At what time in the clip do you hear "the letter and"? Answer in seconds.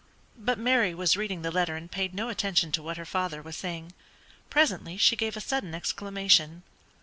1.43-1.91